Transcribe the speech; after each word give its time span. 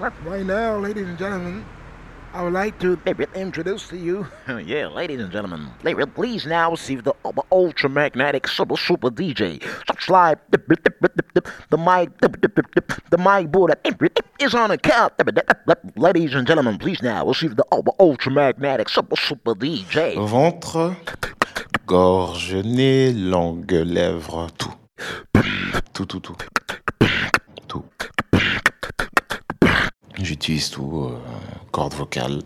Right 0.00 0.46
now, 0.46 0.78
ladies 0.78 1.06
and 1.06 1.18
gentlemen, 1.18 1.66
I 2.32 2.42
would 2.42 2.54
like 2.54 2.78
to 2.80 2.98
introduce 3.34 3.88
to 3.88 3.98
you, 3.98 4.26
yeah, 4.64 4.86
ladies 4.86 5.20
and 5.20 5.30
gentlemen, 5.30 5.68
please 6.14 6.46
now 6.46 6.70
receive 6.70 7.04
the 7.04 7.12
ultra 7.52 7.90
magnetic 7.90 8.48
super 8.48 8.78
super 8.78 9.10
DJ. 9.10 9.62
Slide 10.00 10.38
the 10.50 11.76
mic, 11.76 12.18
the 13.10 13.18
mic 13.18 13.52
board 13.52 13.76
is 14.40 14.54
on 14.54 14.70
account. 14.70 15.12
Ladies 15.96 16.34
and 16.34 16.46
gentlemen, 16.46 16.78
please 16.78 17.02
now 17.02 17.26
receive 17.26 17.56
the 17.56 17.64
ultra 18.00 18.32
magnetic 18.32 18.88
super 18.88 19.16
super 19.16 19.54
DJ. 19.54 20.16
Ventre, 20.26 20.96
gorge, 21.84 22.54
nez, 22.64 23.12
langue, 23.12 23.84
lèvres, 23.84 24.50
tout. 24.56 24.72
Tout, 25.92 26.06
tout, 26.06 26.20
tout. 26.20 26.32
Tout. 26.32 26.61
J'utilise 30.22 30.70
tout, 30.70 31.10
euh, 31.10 31.18
corde 31.72 31.94
vocale. 31.94 32.42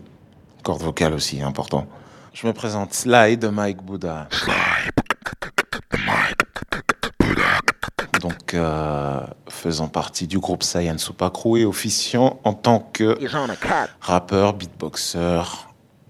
Corde 0.63 0.81
vocale 0.81 1.13
aussi, 1.13 1.41
important. 1.41 1.87
Je 2.33 2.45
me 2.47 2.53
présente, 2.53 2.93
Slide 2.93 3.45
Mike 3.45 3.83
Buddha. 3.83 4.27
Donc, 8.19 8.53
euh, 8.53 9.21
faisant 9.47 9.87
partie 9.87 10.27
du 10.27 10.39
groupe 10.39 10.63
Saiyan 10.63 10.97
Supakru 10.97 11.61
et 11.61 11.65
officiant 11.65 12.39
en 12.43 12.53
tant 12.53 12.79
que 12.93 13.17
rappeur, 14.01 14.53
beatboxer, 14.53 15.41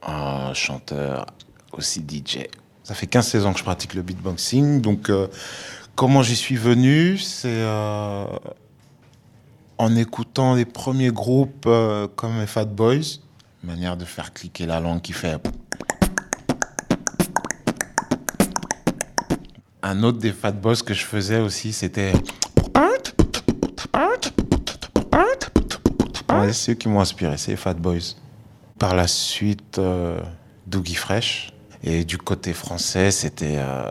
euh, 0.08 0.54
chanteur, 0.54 1.26
aussi 1.74 2.00
DJ. 2.00 2.48
Ça 2.84 2.94
fait 2.94 3.08
15 3.08 3.46
ans 3.46 3.52
que 3.52 3.60
je 3.60 3.64
pratique 3.64 3.94
le 3.94 4.02
beatboxing. 4.02 4.80
Donc, 4.80 5.10
euh, 5.10 5.28
comment 5.96 6.24
j'y 6.24 6.38
suis 6.38 6.56
venu 6.56 7.18
C'est 7.18 7.62
en 9.78 9.96
écoutant 9.96 10.56
les 10.56 10.66
premiers 10.66 11.12
groupes 11.12 11.66
euh, 11.68 12.08
comme 12.16 12.40
les 12.40 12.48
Fat 12.48 12.66
Boys, 12.66 13.20
manière 13.64 13.98
de 13.98 14.06
faire 14.06 14.34
cliquer 14.34 14.66
la 14.66 14.80
langue 14.80 15.02
qui 15.02 15.14
fait. 15.14 15.40
Un 19.84 20.04
autre 20.04 20.18
des 20.18 20.32
Fat 20.32 20.52
Boys 20.52 20.78
que 20.86 20.94
je 20.94 21.06
faisais 21.06 21.40
aussi, 21.40 21.72
c'était. 21.74 22.14
Ouais, 26.30 26.54
c'est 26.54 26.74
eux 26.74 26.76
qui 26.76 26.88
m'ont 26.90 27.00
inspiré, 27.00 27.38
c'est 27.38 27.52
les 27.52 27.58
Fat 27.58 27.74
Boys. 27.76 28.16
Par 28.78 28.96
la 28.96 29.08
suite, 29.08 29.80
euh, 29.80 30.20
Doogie 30.66 30.96
Fresh. 30.96 31.54
Et 31.84 32.04
du 32.04 32.18
côté 32.18 32.54
français, 32.54 33.12
c'était 33.12 33.56
euh, 33.58 33.90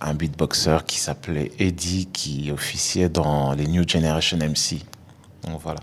un 0.00 0.14
beatboxer 0.14 0.78
qui 0.86 0.98
s'appelait 0.98 1.50
Eddie, 1.58 2.06
qui 2.06 2.50
officiait 2.52 3.08
dans 3.08 3.52
les 3.52 3.66
New 3.66 3.86
Generation 3.86 4.38
MC. 4.38 4.84
Donc 5.46 5.60
voilà, 5.62 5.80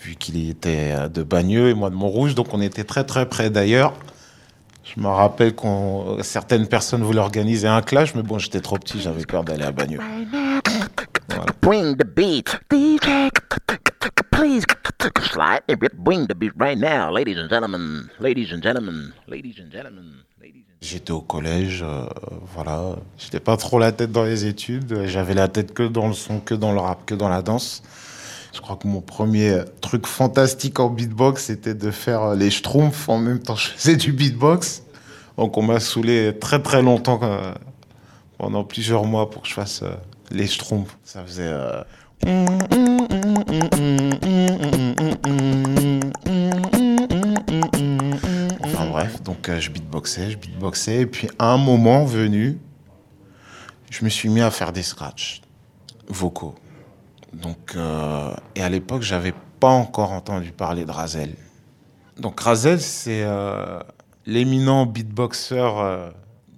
vu 0.00 0.14
qu'il 0.14 0.48
était 0.48 0.92
euh, 0.92 1.08
de 1.08 1.22
Bagneux 1.22 1.68
et 1.68 1.74
moi 1.74 1.90
de 1.90 1.94
Montrouge, 1.94 2.34
donc 2.34 2.52
on 2.52 2.60
était 2.60 2.84
très 2.84 3.04
très 3.04 3.28
près 3.28 3.50
d'ailleurs. 3.50 3.94
Je 4.84 5.00
me 5.00 5.08
rappelle 5.08 5.54
que 5.54 6.22
certaines 6.22 6.66
personnes 6.66 7.02
voulaient 7.02 7.20
organiser 7.20 7.68
un 7.68 7.82
clash, 7.82 8.14
mais 8.14 8.22
bon, 8.22 8.38
j'étais 8.38 8.60
trop 8.60 8.78
petit, 8.78 9.00
j'avais 9.00 9.24
peur 9.24 9.44
d'aller 9.44 9.64
à 9.64 9.72
Bagneux. 9.72 10.00
Voilà. 11.28 11.46
Bring 11.62 11.96
the 11.96 12.04
beat, 12.04 12.58
DJ. 12.70 13.30
Please 14.32 14.64
slide 15.32 15.62
it. 15.68 15.78
Bring 15.96 16.26
the 16.26 16.34
beat 16.34 16.52
right 16.58 16.76
now, 16.76 17.10
ladies 17.10 17.38
and 17.38 17.48
gentlemen, 17.48 18.08
ladies 18.18 18.52
and 18.52 18.62
gentlemen, 18.62 19.12
ladies 19.28 19.60
and 19.60 19.70
gentlemen, 19.70 20.24
ladies 20.40 20.64
and 20.68 20.76
J'étais 20.80 21.12
au 21.12 21.20
collège, 21.20 21.84
euh, 21.86 22.06
voilà. 22.54 22.96
J'étais 23.16 23.40
pas 23.40 23.56
trop 23.56 23.78
la 23.78 23.92
tête 23.92 24.10
dans 24.10 24.24
les 24.24 24.46
études. 24.46 25.04
J'avais 25.06 25.34
la 25.34 25.46
tête 25.46 25.72
que 25.72 25.84
dans 25.84 26.08
le 26.08 26.12
son, 26.12 26.40
que 26.40 26.54
dans 26.54 26.72
le 26.72 26.80
rap, 26.80 27.06
que 27.06 27.14
dans 27.14 27.28
la 27.28 27.40
danse. 27.40 27.82
Je 28.52 28.60
crois 28.60 28.76
que 28.76 28.86
mon 28.86 29.00
premier 29.00 29.62
truc 29.80 30.06
fantastique 30.06 30.78
en 30.78 30.88
beatbox, 30.90 31.44
c'était 31.44 31.74
de 31.74 31.90
faire 31.90 32.34
les 32.34 32.50
schtroumpfs 32.50 33.08
en 33.08 33.18
même 33.18 33.38
temps 33.40 33.54
que 33.54 33.60
je 33.60 33.68
faisais 33.68 33.96
du 33.96 34.12
beatbox. 34.12 34.82
Donc 35.38 35.56
on 35.56 35.62
m'a 35.62 35.80
saoulé 35.80 36.36
très 36.38 36.60
très 36.62 36.82
longtemps, 36.82 37.18
euh, 37.22 37.54
pendant 38.38 38.62
plusieurs 38.64 39.04
mois, 39.04 39.30
pour 39.30 39.42
que 39.42 39.48
je 39.48 39.54
fasse 39.54 39.82
euh, 39.82 39.94
les 40.30 40.46
schtroumpfs. 40.46 40.98
Ça 41.04 41.24
faisait... 41.24 41.48
euh, 41.48 41.82
Enfin 48.64 48.86
bref, 48.90 49.22
donc 49.22 49.48
euh, 49.48 49.58
je 49.60 49.70
beatboxais, 49.70 50.30
je 50.30 50.36
beatboxais, 50.36 51.00
et 51.00 51.06
puis 51.06 51.28
à 51.38 51.46
un 51.52 51.58
moment 51.58 52.04
venu, 52.04 52.58
je 53.90 54.04
me 54.04 54.10
suis 54.10 54.28
mis 54.28 54.40
à 54.40 54.50
faire 54.50 54.72
des 54.72 54.82
scratchs 54.82 55.40
vocaux. 56.08 56.54
Donc, 57.32 57.74
euh, 57.76 58.34
et 58.54 58.62
à 58.62 58.68
l'époque, 58.68 59.02
j'avais 59.02 59.34
pas 59.60 59.68
encore 59.68 60.12
entendu 60.12 60.52
parler 60.52 60.84
de 60.84 60.90
Razel. 60.90 61.34
Donc 62.18 62.40
Razel, 62.40 62.80
c'est 62.80 63.22
euh, 63.22 63.80
l'éminent 64.26 64.84
beatboxer 64.86 65.56
euh, 65.58 66.10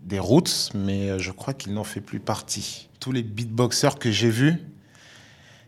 des 0.02 0.18
Roots, 0.18 0.72
mais 0.74 1.18
je 1.18 1.30
crois 1.30 1.54
qu'il 1.54 1.74
n'en 1.74 1.84
fait 1.84 2.00
plus 2.00 2.18
partie. 2.18 2.88
Tous 2.98 3.12
les 3.12 3.22
beatboxers 3.22 3.98
que 3.98 4.10
j'ai 4.10 4.30
vus, 4.30 4.60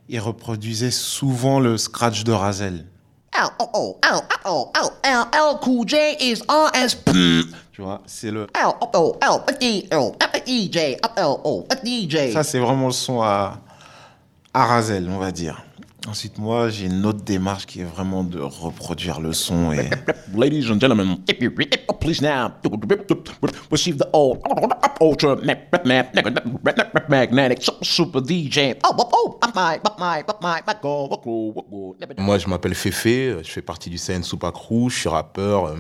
ils 0.09 0.21
reproduisaient 0.21 0.91
souvent 0.91 1.61
le 1.61 1.79
scratch 1.79 2.25
de 2.25 2.33
Razel. 2.33 2.87
Tu 7.73 7.83
vois, 7.83 8.01
c'est 8.07 8.31
le. 8.31 8.47
Ça, 12.33 12.43
c'est 12.43 12.59
vraiment 12.59 12.87
le 12.87 12.93
son 12.93 13.21
à, 13.21 13.59
à 14.57 14.65
Razel, 14.65 15.11
on 15.11 15.19
va 15.19 15.33
dire. 15.33 15.63
Ensuite, 16.09 16.39
moi, 16.39 16.71
j'ai 16.71 16.87
une 16.87 17.05
autre 17.05 17.23
démarche 17.23 17.67
qui 17.67 17.83
est 17.83 17.85
vraiment 17.85 18.25
de 18.25 18.41
reproduire 18.41 19.21
le 19.21 19.35
son 19.35 19.73
et. 19.73 19.91
Ladies 20.37 20.69
and 20.71 20.79
gentlemen, 20.79 21.17
please 21.99 22.21
now 22.21 22.53
receive 23.71 23.97
the 23.97 24.07
old 24.13 24.43
ultra 25.01 25.37
magnetic 27.09 27.63
super 27.83 28.21
DJ. 28.21 28.77
Oh, 28.85 28.95
oh, 28.99 29.09
oh. 29.13 29.27
Moi, 32.19 32.39
je 32.39 32.49
m'appelle 32.49 32.75
Féfé, 32.75 33.37
je 33.43 33.49
fais 33.51 33.63
partie 33.63 33.89
du 33.89 33.97
CN 33.97 34.23
Supakru, 34.23 34.91
je 34.91 34.99
suis 34.99 35.09
rappeur, 35.09 35.67
euh, 35.67 35.77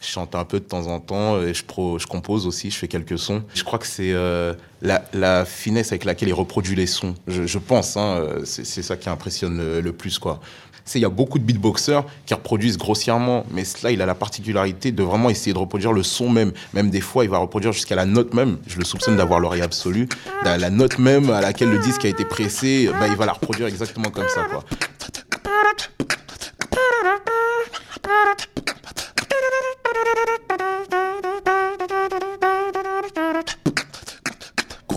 je 0.00 0.06
chante 0.06 0.34
un 0.34 0.44
peu 0.44 0.60
de 0.60 0.64
temps 0.64 0.86
en 0.86 1.00
temps, 1.00 1.42
et 1.42 1.52
je, 1.52 1.64
pro, 1.64 1.98
je 1.98 2.06
compose 2.06 2.46
aussi, 2.46 2.70
je 2.70 2.76
fais 2.76 2.88
quelques 2.88 3.18
sons. 3.18 3.42
Je 3.54 3.62
crois 3.64 3.78
que 3.78 3.86
c'est 3.86 4.12
euh, 4.12 4.54
la, 4.80 5.04
la 5.12 5.44
finesse 5.44 5.92
avec 5.92 6.04
laquelle 6.04 6.28
il 6.28 6.34
reproduit 6.34 6.76
les 6.76 6.86
sons, 6.86 7.14
je, 7.26 7.46
je 7.46 7.58
pense, 7.58 7.96
hein, 7.96 8.16
euh, 8.18 8.40
c'est 8.44 8.82
ça 8.82 8.96
qui 8.96 9.08
impressionne 9.08 9.58
le, 9.58 9.80
le 9.80 9.92
plus, 9.92 10.18
quoi. 10.18 10.40
Il 10.94 11.02
y 11.02 11.04
a 11.04 11.10
beaucoup 11.10 11.38
de 11.38 11.44
beatboxers 11.44 12.04
qui 12.24 12.34
reproduisent 12.34 12.78
grossièrement, 12.78 13.44
mais 13.50 13.64
là, 13.82 13.90
il 13.90 13.97
a 14.02 14.06
la 14.06 14.14
particularité 14.14 14.92
de 14.92 15.02
vraiment 15.02 15.30
essayer 15.30 15.52
de 15.52 15.58
reproduire 15.58 15.92
le 15.92 16.02
son 16.02 16.30
même. 16.30 16.52
Même 16.74 16.90
des 16.90 17.00
fois, 17.00 17.24
il 17.24 17.30
va 17.30 17.38
reproduire 17.38 17.72
jusqu'à 17.72 17.96
la 17.96 18.06
note 18.06 18.34
même. 18.34 18.58
Je 18.66 18.78
le 18.78 18.84
soupçonne 18.84 19.16
d'avoir 19.16 19.40
l'oreille 19.40 19.62
absolue. 19.62 20.08
La, 20.44 20.58
la 20.58 20.70
note 20.70 20.98
même 20.98 21.30
à 21.30 21.40
laquelle 21.40 21.70
le 21.70 21.78
disque 21.78 22.04
a 22.04 22.08
été 22.08 22.24
pressé, 22.24 22.90
bah, 22.98 23.06
il 23.08 23.16
va 23.16 23.26
la 23.26 23.32
reproduire 23.32 23.66
exactement 23.68 24.10
comme 24.10 24.28
ça, 24.28 24.44
quoi. 24.44 24.64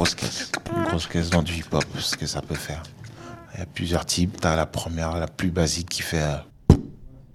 grosse 0.01 0.15
caisse. 0.15 0.51
Une 0.75 0.83
grosse 0.85 1.07
caisse 1.07 1.29
dans 1.29 1.43
du 1.43 1.53
hip-hop, 1.53 1.85
ce 1.99 2.17
que 2.17 2.25
ça 2.25 2.41
peut 2.41 2.55
faire. 2.55 2.81
Il 3.53 3.59
y 3.59 3.63
a 3.63 3.67
plusieurs 3.67 4.03
types. 4.03 4.41
Tu 4.41 4.47
as 4.47 4.55
la 4.55 4.65
première, 4.65 5.15
la 5.17 5.27
plus 5.27 5.51
basique 5.51 5.89
qui 5.89 6.01
fait. 6.01 6.23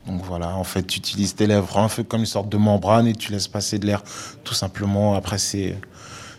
Donc 0.07 0.23
voilà, 0.25 0.55
en 0.55 0.65
fait, 0.65 0.85
tu 0.85 0.99
utilises 0.99 1.35
tes 1.35 1.47
lèvres 1.47 1.79
un 1.79 1.89
peu 1.89 2.05
comme 2.05 2.21
une 2.21 2.27
sorte 2.27 2.49
de 2.49 2.57
membrane 2.57 3.07
et 3.09 3.15
tu 3.15 3.33
laisses 3.33 3.49
passer 3.49 3.79
de 3.79 3.87
l'air 3.87 4.03
tout 4.45 4.55
simplement. 4.55 5.15
Après, 5.15 5.39
c'est. 5.39 5.77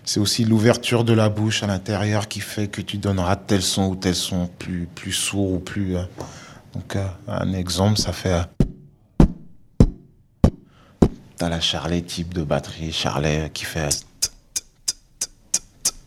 C'est 0.09 0.22
aussi 0.22 0.45
l'ouverture 0.45 1.03
de 1.03 1.12
la 1.12 1.27
bouche 1.27 1.63
à 1.63 1.68
l'intérieur 1.68 2.30
qui 2.30 2.39
fait 2.39 2.69
que 2.69 2.80
tu 2.80 2.97
donneras 2.97 3.36
tel 3.36 3.62
son 3.62 3.88
ou 3.89 3.95
tel 3.97 4.15
son 4.15 4.47
plus, 4.47 4.88
plus 4.95 5.12
sourd 5.12 5.51
ou 5.51 5.59
plus. 5.59 5.97
euh, 5.97 6.03
Donc, 6.74 6.95
euh, 6.95 7.06
un 7.27 7.51
exemple, 7.51 8.00
ça 8.00 8.13
fait. 8.13 8.31
euh, 8.31 8.44
T'as 11.36 11.50
la 11.50 11.59
Charlet 11.59 12.01
type 12.03 12.33
de 12.33 12.44
batterie, 12.44 12.94
Charlet 12.94 13.51
qui 13.53 13.65
fait. 13.65 13.89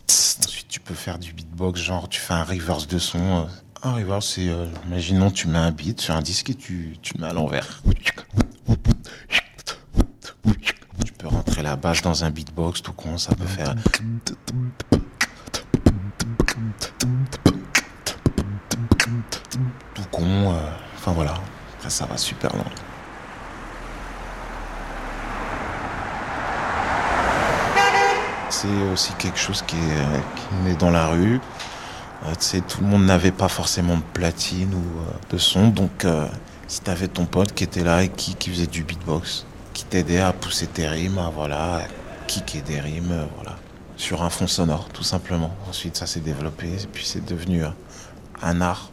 Ensuite, 0.08 0.68
tu 0.68 0.80
peux 0.80 0.94
faire 0.94 1.18
du 1.18 1.34
beatbox, 1.34 1.78
genre 1.82 2.08
tu 2.08 2.20
fais 2.20 2.32
un 2.32 2.42
reverse 2.44 2.88
de 2.88 2.98
son. 2.98 3.46
Euh. 3.84 3.88
Un 3.88 4.20
c'est, 4.20 4.48
euh, 4.48 4.66
imaginons, 4.86 5.30
tu 5.30 5.48
mets 5.48 5.58
un 5.58 5.70
beat 5.70 6.00
sur 6.00 6.14
un 6.14 6.22
disque 6.22 6.50
et 6.50 6.54
tu, 6.54 6.96
tu 7.02 7.14
le 7.14 7.22
mets 7.22 7.28
à 7.28 7.32
l'envers. 7.32 7.82
Tu 11.04 11.12
peux 11.18 11.28
rentrer 11.28 11.62
la 11.62 11.76
basse 11.76 12.02
dans 12.02 12.24
un 12.24 12.30
beatbox, 12.30 12.82
tout 12.82 12.92
con, 12.92 13.16
ça 13.18 13.34
peut 13.34 13.46
faire. 13.46 13.74
Tout 19.94 20.04
con, 20.10 20.24
euh, 20.24 20.70
enfin 20.96 21.12
voilà. 21.12 21.34
Après, 21.76 21.90
ça 21.90 22.06
va 22.06 22.16
super 22.16 22.54
loin. 22.54 22.64
C'est 28.50 28.68
aussi 28.92 29.12
quelque 29.14 29.38
chose 29.38 29.62
qui 29.66 29.76
est, 29.76 29.96
euh, 29.96 30.18
qui 30.36 30.70
est 30.70 30.76
dans 30.76 30.90
la 30.90 31.06
rue. 31.06 31.40
Euh, 32.26 32.60
tout 32.68 32.82
le 32.82 32.86
monde 32.86 33.04
n'avait 33.06 33.32
pas 33.32 33.48
forcément 33.48 33.96
de 33.96 34.02
platine 34.12 34.74
ou 34.74 35.00
euh, 35.00 35.12
de 35.30 35.38
son, 35.38 35.68
donc 35.68 36.04
euh, 36.04 36.26
Si 36.68 36.80
t'avais 36.80 37.08
ton 37.08 37.24
pote 37.24 37.52
qui 37.52 37.64
était 37.64 37.82
là 37.82 38.02
et 38.02 38.08
qui, 38.08 38.34
qui 38.34 38.50
faisait 38.50 38.66
du 38.66 38.84
beatbox, 38.84 39.46
qui 39.72 39.84
t'aidait 39.84 40.20
à 40.20 40.32
pousser 40.32 40.66
tes 40.66 40.86
rimes, 40.86 41.18
à 41.18 41.30
voilà, 41.30 41.76
à 41.76 41.82
kicker 42.26 42.62
des 42.62 42.78
rimes, 42.78 43.26
voilà, 43.36 43.56
sur 43.96 44.22
un 44.22 44.30
fond 44.30 44.46
sonore, 44.46 44.88
tout 44.92 45.02
simplement. 45.02 45.54
Ensuite, 45.68 45.96
ça 45.96 46.06
s'est 46.06 46.20
développé 46.20 46.66
et 46.68 46.86
puis 46.92 47.04
c'est 47.04 47.24
devenu 47.24 47.62
un 48.42 48.60
art 48.60 48.90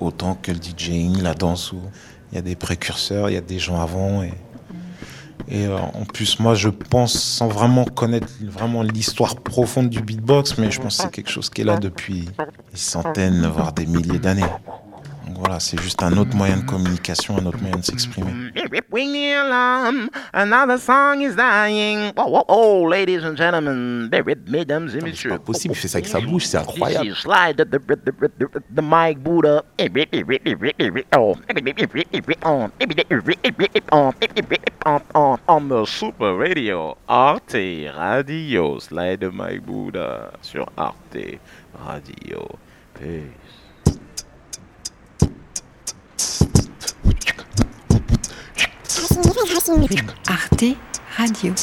autant 0.00 0.34
que 0.34 0.52
le 0.52 0.58
DJing, 0.58 1.20
la 1.22 1.34
danse 1.34 1.72
où 1.72 1.80
il 2.30 2.36
y 2.36 2.38
a 2.38 2.42
des 2.42 2.56
précurseurs, 2.56 3.28
il 3.28 3.34
y 3.34 3.38
a 3.38 3.42
des 3.42 3.58
gens 3.58 3.80
avant 3.80 4.22
et 5.50 5.66
euh, 5.66 5.78
en 5.78 6.04
plus, 6.04 6.40
moi, 6.40 6.54
je 6.54 6.68
pense, 6.68 7.14
sans 7.14 7.48
vraiment 7.48 7.84
connaître 7.84 8.28
vraiment 8.42 8.82
l'histoire 8.82 9.36
profonde 9.36 9.88
du 9.88 10.02
beatbox, 10.02 10.58
mais 10.58 10.70
je 10.70 10.80
pense 10.80 10.98
que 10.98 11.02
c'est 11.04 11.10
quelque 11.10 11.30
chose 11.30 11.48
qui 11.48 11.62
est 11.62 11.64
là 11.64 11.78
depuis 11.78 12.24
des 12.24 12.76
centaines, 12.78 13.46
voire 13.46 13.72
des 13.72 13.86
milliers 13.86 14.18
d'années. 14.18 14.42
Voilà, 15.38 15.60
c'est 15.60 15.80
juste 15.80 16.02
un 16.02 16.16
autre 16.16 16.34
moyen 16.34 16.56
de 16.56 16.64
communication, 16.64 17.38
un 17.38 17.46
autre 17.46 17.60
moyen 17.60 17.76
de 17.76 17.84
s'exprimer. 17.84 18.32
Alarm, 19.38 20.10
another 20.32 20.78
song 20.78 21.22
is 21.22 21.36
dying. 21.36 22.12
Oh, 22.16 22.26
oh, 22.26 22.44
oh, 22.48 22.84
ladies 22.88 23.24
and 23.24 23.36
gentlemen, 23.36 24.10
mesdames 24.48 24.88
et 24.88 25.14
C'est 25.14 25.28
pas 25.28 25.38
possible, 25.38 25.74
il 25.74 25.78
fait 25.78 25.86
ça 25.86 25.98
avec 25.98 26.08
sa 26.08 26.20
bouche, 26.20 26.46
c'est 26.46 26.56
incroyable. 26.56 27.14
slide 27.14 27.56
the, 27.56 27.64
the, 27.64 27.78
the, 27.78 27.94
the, 28.04 28.48
the, 28.50 28.62
the 28.74 28.82
mic 28.82 29.22
boot 29.22 29.44
up. 29.44 29.66
On, 35.46 35.68
the 35.68 35.86
super 35.86 36.34
radio 36.36 36.96
Arte 37.08 37.86
Radio. 37.94 38.78
Slide 38.80 39.20
the 39.20 39.30
mic 39.30 39.64
boot 39.64 39.94
up 39.94 40.36
sur 40.42 40.66
Arte 40.76 41.38
Radio. 41.86 42.58
Peace. 42.94 43.67
Arte 50.26 50.76
Radio. 51.16 51.54